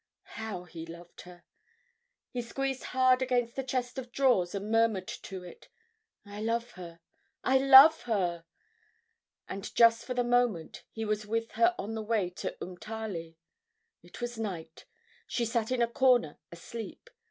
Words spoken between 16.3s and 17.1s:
asleep.